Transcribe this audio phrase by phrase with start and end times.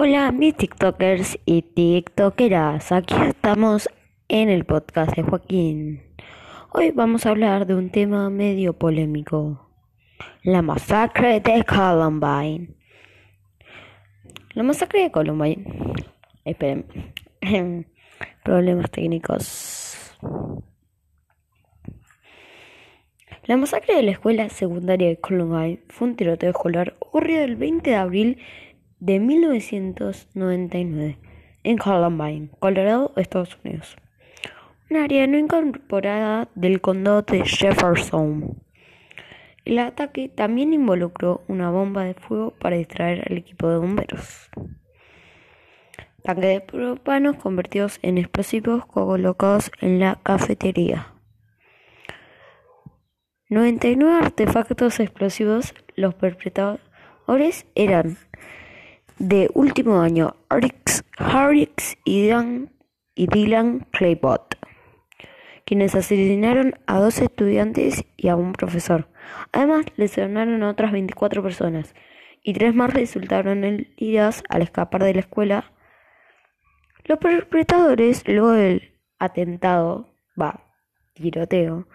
[0.00, 3.88] Hola mis TikTokers y TikTokeras, aquí estamos
[4.28, 6.04] en el podcast de Joaquín.
[6.70, 9.68] Hoy vamos a hablar de un tema medio polémico,
[10.44, 12.76] la masacre de Columbine.
[14.54, 15.64] La masacre de Columbine.
[16.44, 16.86] Esperen,
[18.44, 20.16] problemas técnicos.
[23.46, 27.90] La masacre de la escuela secundaria de Columbine fue un tiroteo escolar ocurrido el 20
[27.90, 28.38] de abril
[29.00, 31.18] de 1999
[31.64, 33.96] en Columbine, Colorado, Estados Unidos,
[34.90, 38.62] un área no incorporada del condado de Jefferson.
[39.64, 44.48] El ataque también involucró una bomba de fuego para distraer al equipo de bomberos.
[46.22, 51.12] Tanques de propanos convertidos en explosivos colocados en la cafetería.
[53.50, 58.16] 99 artefactos explosivos, los perpetradores eran
[59.18, 62.30] de último año, Harrix y,
[63.14, 64.56] y Dylan Claybot,
[65.64, 69.08] quienes asesinaron a dos estudiantes y a un profesor.
[69.52, 71.94] Además, lesionaron a otras 24 personas
[72.42, 75.72] y tres más resultaron heridas al escapar de la escuela.
[77.04, 80.62] Los perpetradores, luego del atentado, va,
[81.14, 81.88] tiroteo,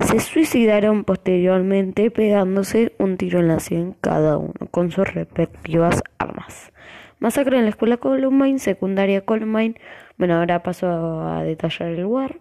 [0.00, 6.72] se suicidaron posteriormente pegándose un tiro en la sien cada uno con sus respectivas armas.
[7.20, 9.74] Masacre en la escuela Columbine, secundaria Columbine.
[10.18, 12.38] Bueno, ahora paso a detallar el lugar.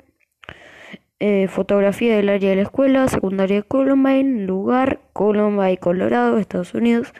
[1.19, 7.13] Eh, fotografía del área de la escuela, secundaria Columbine, lugar Columbine, Colorado, Estados Unidos.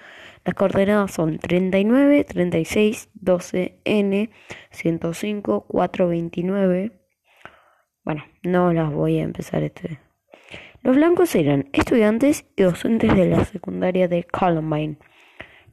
[0.44, 4.30] Las coordenadas son 39, 36, 12, N,
[4.72, 6.92] 105, 429.
[8.04, 10.00] Bueno, no las voy a empezar este
[10.84, 14.98] los blancos eran estudiantes y docentes de la secundaria de Columbine.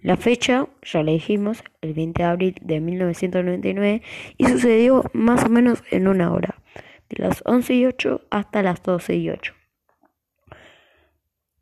[0.02, 4.02] La fecha, ya le dijimos, el 20 de abril de 1999
[4.38, 6.62] y sucedió más o menos en una hora,
[7.08, 9.52] de las 11 y 8 hasta las 12 y 8.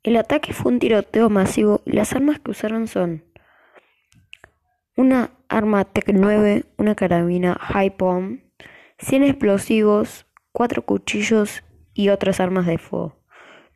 [0.02, 3.24] El ataque fue un tiroteo masivo y las armas que usaron son
[4.94, 8.40] una arma Tec 9, una carabina High Bomb,
[8.98, 13.17] 100 explosivos, 4 cuchillos y otras armas de fuego.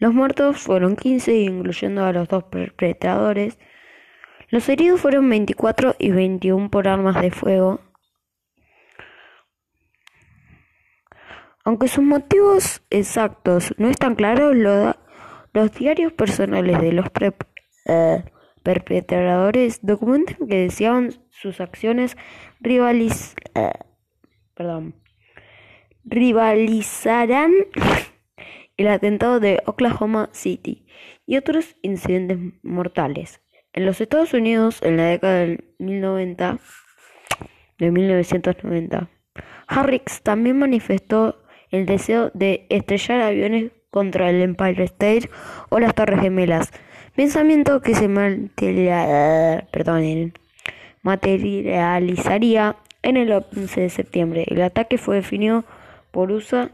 [0.02, 3.56] Los muertos fueron 15, incluyendo a los dos perpetradores.
[4.48, 7.78] Los heridos fueron 24 y 21 por armas de fuego.
[11.62, 17.06] Aunque sus motivos exactos no están claros, los diarios personales de los
[17.86, 18.24] eh,
[18.64, 22.16] perpetradores documentan que deseaban sus acciones
[22.58, 23.70] rivaliz eh,
[24.54, 24.96] perdón,
[26.04, 27.52] rivalizarán
[28.82, 30.84] el atentado de Oklahoma City
[31.26, 33.40] y otros incidentes mortales.
[33.72, 36.58] En los Estados Unidos, en la década del 1090,
[37.78, 39.08] de 1990,
[39.66, 45.30] Harrix también manifestó el deseo de estrellar aviones contra el Empire State
[45.70, 46.72] o las Torres Gemelas,
[47.14, 48.08] pensamiento que se
[51.02, 54.44] materializaría en el 11 de septiembre.
[54.48, 55.64] El ataque fue definido
[56.10, 56.72] por USA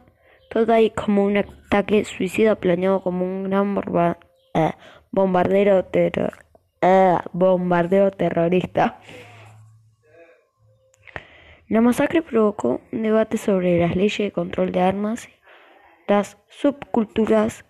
[0.51, 3.77] Today como un ataque suicida planeado como un gran
[4.55, 4.73] eh,
[5.11, 8.99] bombardero, eh, bombardeo terrorista.
[11.69, 15.29] La masacre provocó un debate sobre las leyes de control de armas,
[16.07, 17.67] las subculturas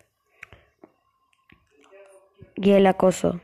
[2.54, 3.40] y el acoso.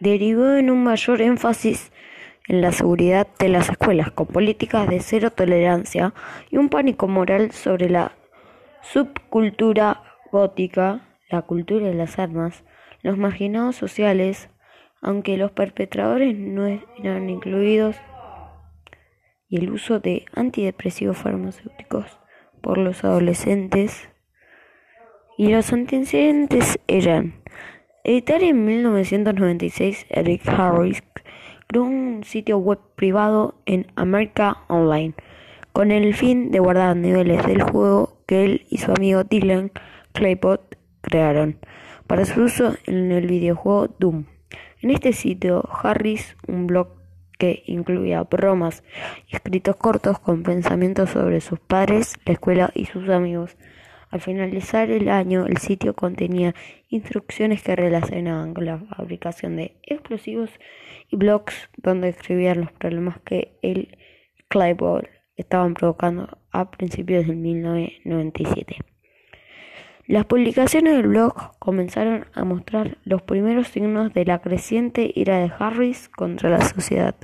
[0.00, 1.92] Derivó en un mayor énfasis
[2.48, 6.14] en la seguridad de las escuelas, con políticas de cero tolerancia
[6.50, 8.12] y un pánico moral sobre la
[8.82, 12.64] subcultura gótica, la cultura de las armas,
[13.02, 14.48] los marginados sociales,
[15.00, 17.96] aunque los perpetradores no eran incluidos,
[19.48, 22.18] y el uso de antidepresivos farmacéuticos
[22.62, 24.08] por los adolescentes.
[25.36, 27.42] Y los antecedentes eran
[28.04, 31.02] editar en 1996 Eric Harris
[31.66, 35.14] creó un sitio web privado en America Online
[35.72, 39.72] con el fin de guardar niveles del juego que él y su amigo Dylan
[40.12, 41.58] Claypot crearon
[42.06, 44.24] para su uso en el videojuego Doom.
[44.80, 46.96] En este sitio, Harris, un blog
[47.38, 48.84] que incluía bromas
[49.28, 53.58] y escritos cortos con pensamientos sobre sus padres, la escuela y sus amigos.
[54.08, 56.54] Al finalizar el año, el sitio contenía
[56.88, 60.48] instrucciones que relacionaban con la fabricación de explosivos
[61.10, 63.98] y blogs donde escribían los problemas que el
[64.48, 65.06] Claypot
[65.36, 68.78] estaban provocando a principios del 1997.
[70.06, 75.52] Las publicaciones del blog comenzaron a mostrar los primeros signos de la creciente ira de
[75.58, 77.14] Harris contra la sociedad.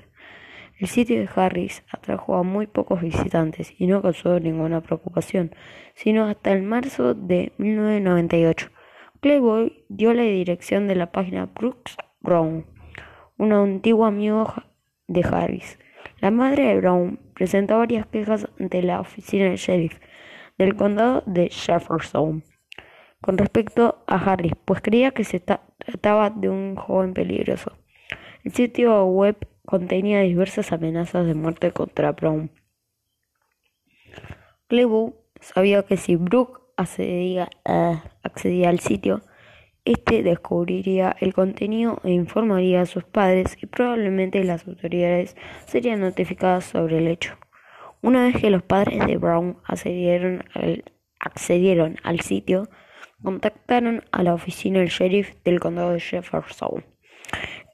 [0.78, 5.50] El sitio de Harris atrajo a muy pocos visitantes y no causó ninguna preocupación,
[5.94, 8.70] sino hasta el marzo de 1998.
[9.20, 12.64] Playboy dio la dirección de la página Brooks Brown,
[13.38, 14.54] un antiguo amigo
[15.08, 15.80] de Harris.
[16.20, 19.98] La madre de Brown presentó varias quejas ante la oficina del sheriff
[20.58, 22.42] del condado de Jefferson
[23.20, 27.72] con respecto a Harris, pues creía que se trataba de un joven peligroso.
[28.44, 32.50] El sitio web contenía diversas amenazas de muerte contra Brown.
[34.68, 37.48] Clevo sabía que si Brooke accedía,
[38.22, 39.22] accedía al sitio,
[39.84, 45.36] este descubriría el contenido e informaría a sus padres y probablemente las autoridades
[45.66, 47.38] serían notificadas sobre el hecho.
[48.00, 50.44] Una vez que los padres de Brown accedieron
[52.04, 52.68] al, sitio,
[53.22, 56.84] contactaron a la oficina del sheriff del condado de Jefferson.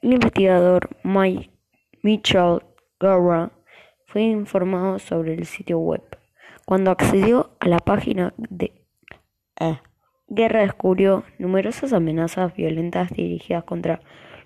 [0.01, 1.51] El investigador Mike
[2.01, 2.61] Mitchell
[2.99, 3.51] Guerra
[4.07, 6.01] fue informado sobre el sitio web.
[6.65, 8.71] Cuando accedió a la página de
[9.59, 9.79] eh,
[10.27, 14.01] Guerra descubrió numerosas amenazas violentas dirigidas contra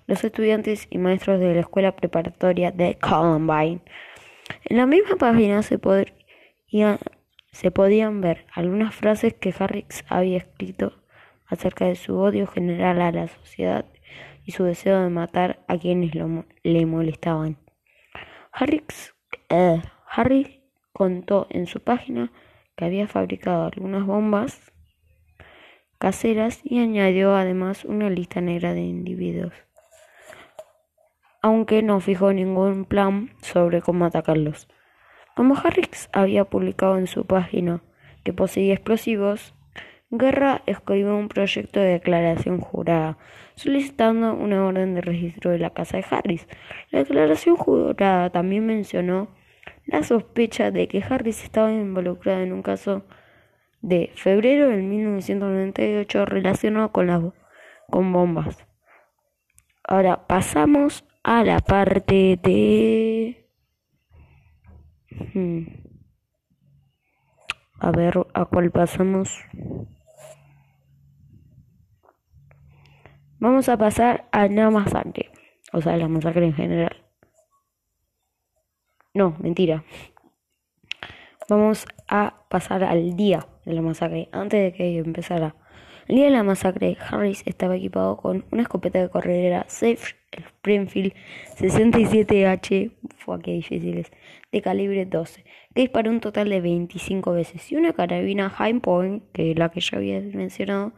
[0.06, 3.80] los estudiantes y maestros de la escuela preparatoria de Columbine.
[4.64, 5.80] En la misma página se,
[7.52, 11.00] se podían ver algunas frases que Harris había escrito
[11.46, 13.86] acerca de su odio general a la sociedad
[14.44, 16.12] y su deseo de matar a quienes
[16.62, 17.56] le molestaban.
[18.52, 19.14] Harris,
[19.48, 20.62] eh, Harry
[20.92, 22.32] contó en su página
[22.76, 24.72] que había fabricado algunas bombas
[26.00, 29.52] caseras y añadió además una lista negra de individuos,
[31.42, 34.66] aunque no fijó ningún plan sobre cómo atacarlos.
[35.36, 37.82] Como Harris había publicado en su página
[38.24, 39.54] que poseía explosivos,
[40.08, 43.18] Guerra escribió un proyecto de declaración jurada,
[43.54, 46.48] solicitando una orden de registro de la casa de Harris.
[46.90, 49.28] La declaración jurada también mencionó
[49.84, 53.04] la sospecha de que Harris estaba involucrado en un caso
[53.82, 57.22] de febrero de 1998 relacionado con las
[57.88, 58.66] con bombas.
[59.84, 63.48] Ahora pasamos a la parte de
[65.34, 65.66] hmm.
[67.80, 69.40] a ver a cuál pasamos.
[73.38, 75.32] Vamos a pasar a la masacre.
[75.72, 77.04] O sea, la masacre en general.
[79.14, 79.82] No, mentira.
[81.48, 84.28] Vamos a pasar al día de la masacre.
[84.32, 85.54] Antes de que empezara.
[86.08, 91.12] El día de la masacre, Harris estaba equipado con una escopeta de corredera Safe Springfield
[91.56, 98.50] 67H, fue de calibre 12, que disparó un total de 25 veces, y una carabina
[98.50, 100.92] High Point, que es la que ya había mencionado,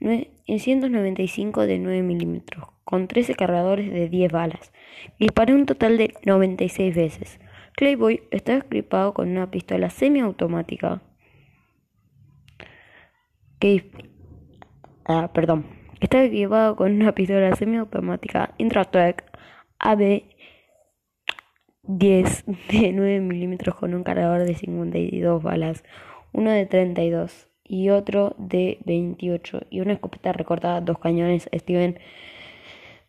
[0.00, 4.72] en 195 de 9 milímetros, con 13 cargadores de 10 balas.
[5.18, 7.40] Disparó un total de 96 veces.
[7.74, 11.02] Clayboy estaba equipado con una pistola semiautomática
[13.58, 13.90] que
[15.04, 15.66] ah, perdón,
[16.00, 19.24] estaba equipado con una pistola semiautomática Intratrack
[19.78, 20.22] AB
[21.82, 25.84] 10 de 9 milímetros con un cargador de 52 balas,
[26.32, 31.98] uno de 32 y otro de 28 y una escopeta recortada, dos cañones Steven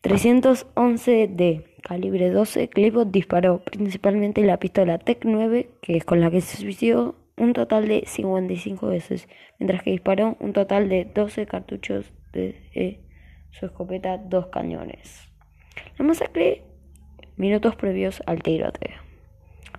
[0.01, 2.69] 311 de calibre 12.
[2.69, 7.53] Clipot disparó principalmente la pistola Tec 9, que es con la que se suicidó, un
[7.53, 9.27] total de 55 veces,
[9.57, 13.01] mientras que disparó un total de 12 cartuchos de
[13.51, 15.29] su escopeta, dos cañones.
[15.97, 16.63] La masacre
[17.37, 18.97] minutos previos al tiroteo.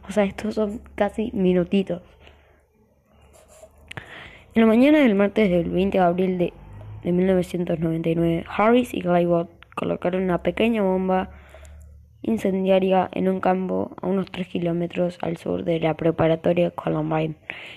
[0.09, 2.03] O sea, estos son casi minutitos.
[4.55, 6.53] En la mañana del martes del 20 de abril de,
[7.05, 11.31] 1999, Harris y Claybot colocaron una pequeña bomba
[12.31, 17.35] incendiaria en un campo a unos 3 kilómetros al sur de la preparatoria Columbine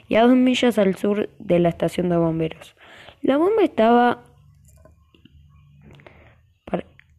[0.07, 2.75] y a 2 millas al sur de la estación de bomberos.
[3.22, 4.24] La bomba estaba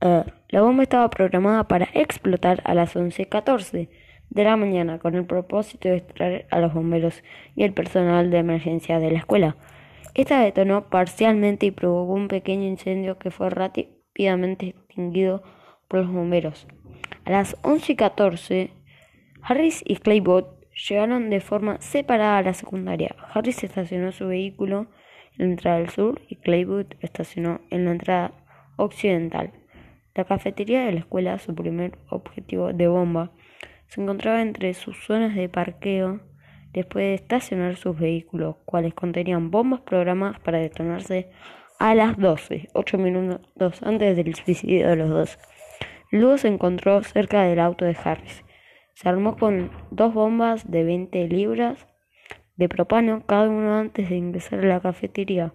[0.00, 3.88] eh, la bomba estaba programada para explotar a las 11.14
[4.30, 7.22] de la mañana con el propósito de extraer a los bomberos
[7.56, 9.56] y el personal de emergencia de la escuela.
[10.14, 15.42] Esta detonó parcialmente y provocó un pequeño incendio que fue rápidamente extinguido
[15.88, 16.68] por los bomberos.
[17.24, 18.70] A las 11 y 14,
[19.40, 23.16] Harris y Claybot llegaron de forma separada a la secundaria.
[23.32, 24.88] Harris estacionó su vehículo
[25.38, 28.32] en la entrada del sur y Claybot estacionó en la entrada
[28.76, 29.52] occidental.
[30.14, 33.32] La cafetería de la escuela, su primer objetivo de bomba,
[33.86, 36.20] se encontraba entre sus zonas de parqueo
[36.74, 41.30] después de estacionar sus vehículos, cuales contenían bombas programadas para detonarse
[41.78, 45.38] a las 12, 8 minutos antes del suicidio de los dos.
[46.14, 48.44] Luego se encontró cerca del auto de Harris.
[48.94, 51.88] Se armó con dos bombas de 20 libras
[52.54, 55.54] de propano, cada uno antes de ingresar a la cafetería.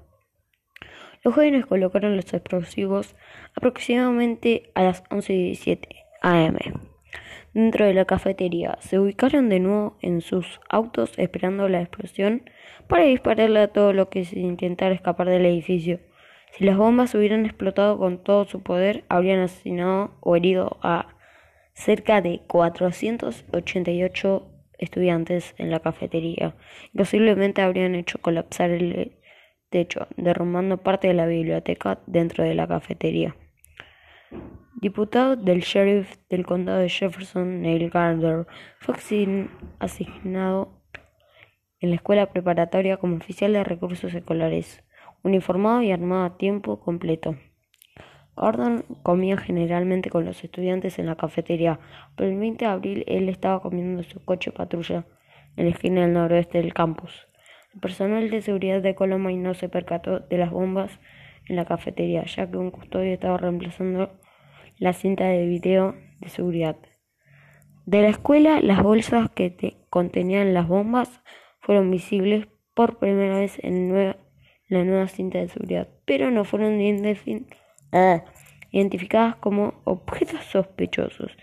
[1.24, 3.16] Los jóvenes colocaron los explosivos
[3.56, 5.88] aproximadamente a las 11.17
[6.22, 6.58] am.
[7.54, 12.44] Dentro de la cafetería se ubicaron de nuevo en sus autos esperando la explosión
[12.90, 16.02] para dispararle a todo lo que se intentara escapar del edificio.
[16.52, 21.16] Si las bombas hubieran explotado con todo su poder, habrían asesinado o herido a
[21.74, 26.56] cerca de 488 estudiantes en la cafetería
[26.94, 29.20] y posiblemente habrían hecho colapsar el
[29.70, 33.36] techo, derrumbando parte de la biblioteca dentro de la cafetería.
[34.82, 38.48] Diputado del sheriff del condado de Jefferson, Neil Gardner,
[38.80, 38.96] fue
[39.80, 40.80] asignado
[41.82, 44.84] en la escuela preparatoria como oficial de recursos escolares,
[45.24, 47.36] uniformado y armado a tiempo completo.
[48.36, 51.80] Gordon comía generalmente con los estudiantes en la cafetería,
[52.16, 55.06] pero el 20 de abril él estaba comiendo su coche patrulla
[55.58, 57.28] en la esquina del noroeste del campus.
[57.74, 61.00] El personal de seguridad de Columbine no se percató de las bombas
[61.48, 64.12] en la cafetería, ya que un custodio estaba reemplazando
[64.78, 66.78] la cinta de video de seguridad.
[67.86, 71.24] De la escuela, las bolsas que contenían las bombas
[71.60, 74.16] fueron visibles por primera vez en
[74.70, 76.80] la nueva cinta de seguridad, pero no fueron
[77.92, 78.24] ah,
[78.72, 81.36] identificadas como objetos sospechosos.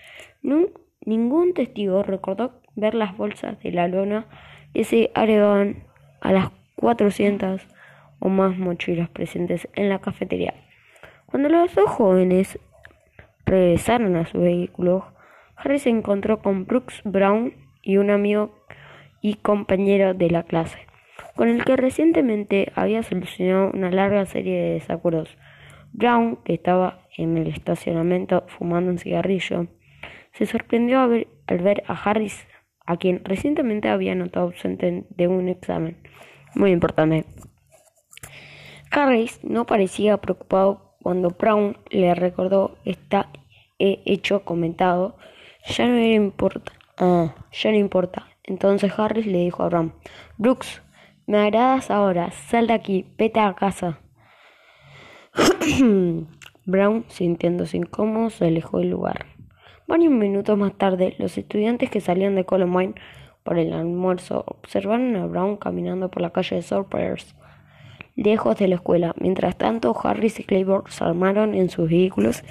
[1.05, 4.27] ningún testigo recordó ver las bolsas de la lona
[4.73, 5.85] que se agregaban
[6.21, 7.67] a las 400
[8.21, 10.55] o más mochilas presentes en la cafetería.
[11.27, 12.59] Cuando los dos jóvenes
[13.45, 15.07] regresaron a su vehículo,
[15.57, 18.55] Harry se encontró con Brooks Brown y un amigo
[19.21, 20.86] y compañero de la clase,
[21.37, 25.37] con el que recientemente había solucionado una larga serie de desacuerdos.
[25.93, 29.69] Brown, que estaba en el estacionamiento fumando un cigarrillo,
[30.33, 32.47] se sorprendió al ver a Harris,
[32.85, 35.97] a quien recientemente había notado ausente de un examen
[36.55, 37.25] muy importante.
[38.91, 43.29] Harris no parecía preocupado cuando Brown le recordó esta
[43.79, 45.17] hecho comentado,
[45.67, 46.73] ya no importa.
[46.99, 48.27] Ah, ya no importa.
[48.45, 49.93] Entonces Harris le dijo a Brown,
[50.39, 50.83] Brooks,
[51.27, 54.01] me agradas ahora, sal de aquí, vete a casa.
[56.67, 59.27] Brown, sintiéndose incómodo, se alejó del lugar.
[59.87, 62.95] Varios minutos más tarde, los estudiantes que salían de Columbine
[63.45, 67.35] por el almuerzo observaron a Brown caminando por la calle de Surprise
[68.17, 69.15] lejos de la escuela.
[69.21, 72.43] Mientras tanto, Harris y Claiborne se armaron en sus vehículos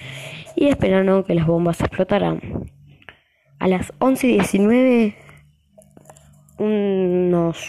[0.56, 2.40] y esperaron que las bombas explotaran.
[3.60, 5.16] A las 11.19,
[6.60, 7.68] unos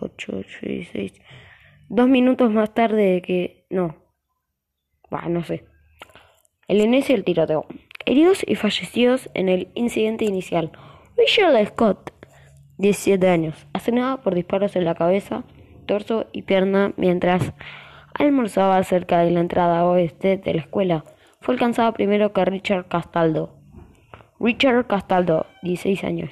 [0.00, 0.42] 8,
[0.92, 1.12] 6,
[1.88, 3.66] dos minutos más tarde de que...
[3.70, 3.96] No,
[5.28, 5.64] no sé.
[6.68, 7.66] El inicio del tiroteo.
[8.06, 10.72] Heridos y fallecidos en el incidente inicial.
[11.16, 12.12] Richard Scott,
[12.78, 15.44] 17 años, asesinado por disparos en la cabeza
[15.90, 17.52] torso y pierna mientras
[18.14, 21.04] almorzaba cerca de la entrada oeste de la escuela.
[21.40, 23.56] Fue alcanzado primero que Richard Castaldo.
[24.38, 26.30] Richard Castaldo, 16 años,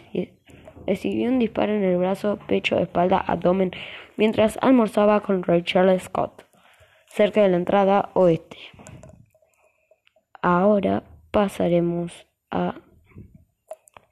[0.89, 3.73] recibió un disparo en el brazo, pecho, espalda, abdomen
[4.17, 6.45] mientras almorzaba con Richard Scott
[7.07, 8.57] cerca de la entrada oeste.
[10.41, 12.77] Ahora pasaremos a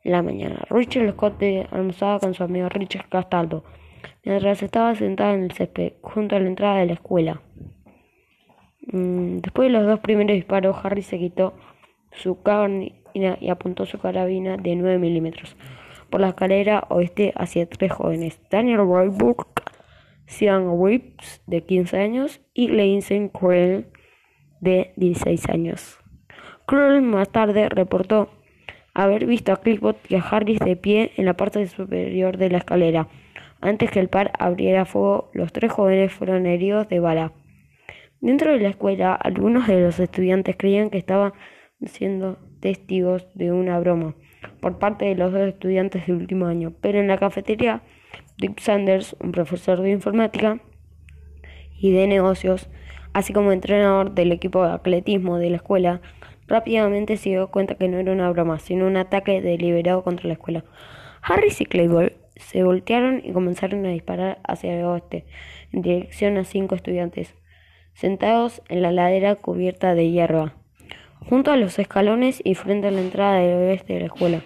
[0.04, 0.66] la mañana.
[0.68, 3.64] Richard Scott almorzaba con su amigo Richard Castaldo
[4.24, 7.40] mientras estaba sentada en el césped, junto a la entrada de la escuela.
[8.92, 11.54] Mm, después de los dos primeros disparos, Harry se quitó
[12.12, 15.56] su carabina y apuntó su carabina de 9 milímetros
[16.10, 19.46] por la escalera oeste hacia tres jóvenes: Daniel Royburg,
[20.26, 23.86] Sean Rips, de 15 años, y Lindsay Creel,
[24.60, 25.98] de 16 años.
[26.66, 28.28] Creel más tarde reportó
[28.94, 32.58] haber visto a Clifford y a Harris de pie en la parte superior de la
[32.58, 33.08] escalera.
[33.60, 37.32] Antes que el par abriera fuego, los tres jóvenes fueron heridos de bala.
[38.20, 41.32] Dentro de la escuela, algunos de los estudiantes creían que estaban
[41.84, 44.14] siendo testigos de una broma
[44.60, 47.82] por parte de los dos estudiantes del último año, pero en la cafetería,
[48.38, 50.60] Dick Sanders, un profesor de informática
[51.78, 52.68] y de negocios,
[53.12, 56.00] así como entrenador del equipo de atletismo de la escuela,
[56.46, 60.34] rápidamente se dio cuenta que no era una broma, sino un ataque deliberado contra la
[60.34, 60.64] escuela.
[61.22, 65.24] Harris y Claiborne se voltearon y comenzaron a disparar hacia el oeste,
[65.72, 67.34] en dirección a cinco estudiantes,
[67.94, 70.54] sentados en la ladera cubierta de hierba,
[71.20, 74.42] junto a los escalones y frente a la entrada del oeste de la escuela.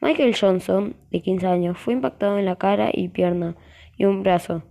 [0.00, 3.56] Michael Johnson, de 15 años, fue impactado en la cara y pierna
[3.96, 4.62] y un brazo,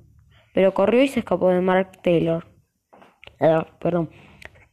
[0.53, 2.47] pero corrió y se escapó de Mark Taylor.
[3.39, 4.09] Ah, perdón.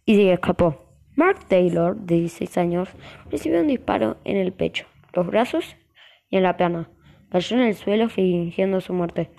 [0.05, 0.85] Y se escapó.
[1.17, 2.89] Mark Taylor, de 16 años,
[3.31, 5.77] recibió un disparo en el pecho, los brazos
[6.29, 6.91] y en la pierna.
[7.31, 9.31] Cayó en el suelo fingiendo su muerte.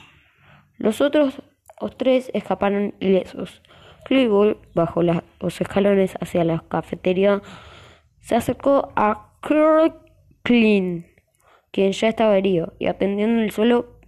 [0.78, 1.42] Los otros
[1.98, 3.62] tres escaparon ilesos.
[4.06, 7.42] Cleveland bajó los escalones hacia la cafetería.
[8.22, 9.96] Se acercó a Kirk
[10.44, 11.08] Klein,
[11.72, 14.00] quien ya estaba herido, y atendiendo en el suelo,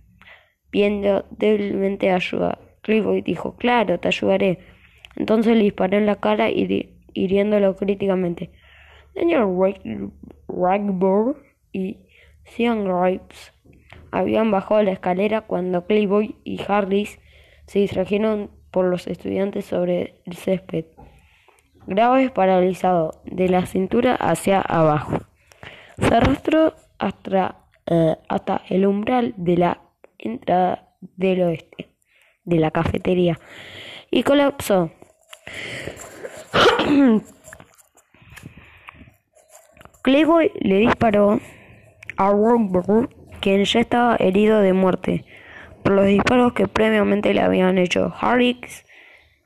[0.71, 2.59] viendo débilmente ayuda.
[2.81, 4.59] Cleveland dijo, claro, te ayudaré.
[5.15, 8.51] Entonces le disparó en la cara y hiriéndolo críticamente.
[9.15, 9.47] Daniel
[10.47, 11.41] Ragbourne
[11.73, 11.97] y
[12.45, 13.51] Sean Grimes
[14.11, 17.19] habían bajado la escalera cuando Clayboy y Harris
[17.65, 20.85] se distrajeron por los estudiantes sobre el césped.
[21.87, 25.17] Graves paralizado de la cintura hacia abajo.
[25.97, 27.55] Se arrastró hasta,
[27.87, 29.81] eh, hasta el umbral de la
[30.19, 31.89] entrada del oeste
[32.43, 33.39] de la cafetería
[34.11, 34.91] y colapsó.
[40.03, 41.39] Clayboy le disparó
[42.17, 43.09] a Rockburn,
[43.41, 45.25] quien ya estaba herido de muerte
[45.87, 48.85] por los disparos que previamente le habían hecho Harris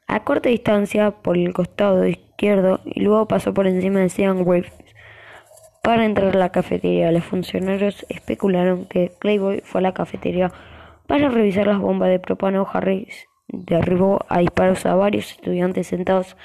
[0.07, 4.74] a corta distancia por el costado izquierdo y luego pasó por encima de Sean Graves
[5.83, 7.12] para entrar a la cafetería.
[7.12, 10.51] Los funcionarios especularon que Clayboy fue a la cafetería
[11.05, 12.67] para revisar las bombas de propano.
[12.74, 16.36] Harris derribó a disparos a varios estudiantes sentados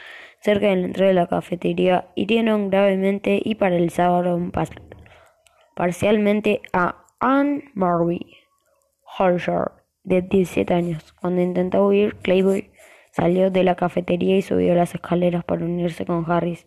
[0.43, 4.53] cerca de la entrada de la cafetería, hirieron gravemente y paralizaron
[5.75, 8.27] parcialmente a Anne Marie
[9.19, 9.76] Holscher,
[10.07, 11.13] de 17 años.
[11.21, 12.71] Cuando intentó huir, Clayboy
[13.11, 16.67] salió de la cafetería y subió las escaleras para unirse con Harris.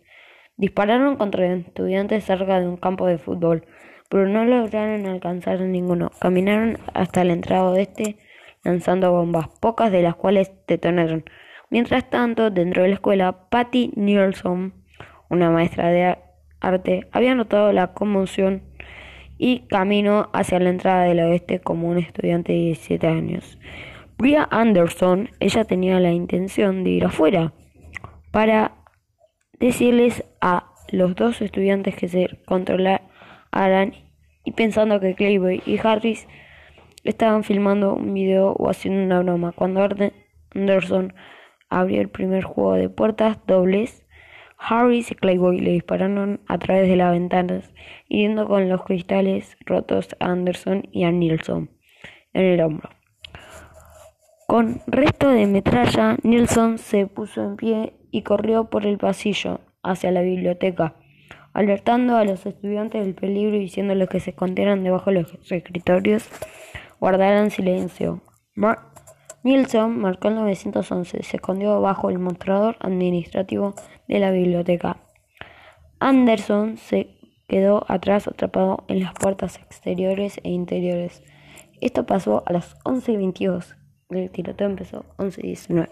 [0.56, 3.64] Dispararon contra estudiantes cerca de un campo de fútbol,
[4.10, 6.10] pero no lograron alcanzar a ninguno.
[6.20, 8.18] Caminaron hasta la entrada oeste
[8.62, 11.24] lanzando bombas, pocas de las cuales detonaron.
[11.70, 14.74] Mientras tanto, dentro de la escuela, Patty Nielsen,
[15.30, 16.18] una maestra de
[16.60, 18.69] arte, había notado la conmoción
[19.42, 23.58] y caminó hacia la entrada del oeste como un estudiante de 17 años.
[24.18, 27.54] Bria Anderson, ella tenía la intención de ir afuera
[28.32, 28.72] para
[29.58, 33.94] decirles a los dos estudiantes que se controlaran
[34.44, 36.28] y pensando que Clayboy y Harris
[37.02, 39.52] estaban filmando un video o haciendo una broma.
[39.52, 39.88] Cuando
[40.54, 41.14] Anderson
[41.70, 44.04] abrió el primer juego de puertas dobles.
[44.60, 47.72] Harris y Clayboy le dispararon a través de las ventanas,
[48.08, 51.70] hiriendo con los cristales rotos a Anderson y a Nilsson
[52.34, 52.90] en el hombro.
[54.46, 60.10] Con resto de metralla, Nilsson se puso en pie y corrió por el pasillo hacia
[60.10, 60.94] la biblioteca,
[61.52, 66.28] alertando a los estudiantes del peligro y diciéndoles que se escondieran debajo de los escritorios,
[67.00, 68.22] guardaran silencio.
[69.42, 71.22] Nilsson marcó en 1911.
[71.22, 73.74] Se escondió bajo el mostrador administrativo
[74.10, 74.96] de la biblioteca.
[76.00, 77.16] Anderson se
[77.48, 81.22] quedó atrás atrapado en las puertas exteriores e interiores.
[81.80, 83.76] Esto pasó a las 11 y 22.
[84.10, 85.90] El tiroteo empezó 11 y 19.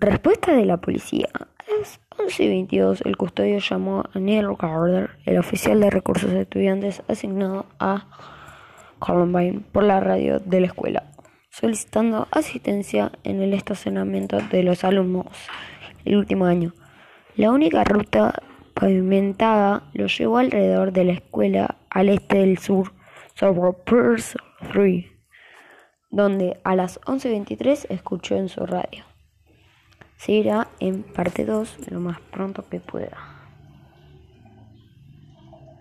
[0.00, 1.28] Respuesta de la policía.
[1.34, 6.32] A las 11 y 22 el custodio llamó a Neil Carter, el oficial de recursos
[6.32, 8.08] estudiantes asignado a
[8.98, 11.10] Columbine por la radio de la escuela,
[11.50, 15.26] solicitando asistencia en el estacionamiento de los alumnos
[16.04, 16.72] el último año.
[17.36, 18.42] La única ruta
[18.74, 22.92] pavimentada lo llevó alrededor de la escuela al este del sur
[23.34, 24.38] sobre Pierce
[24.72, 25.06] 3,
[26.10, 29.04] donde a las 11.23 escuchó en su radio.
[30.16, 33.29] Se irá en parte 2 lo más pronto que pueda.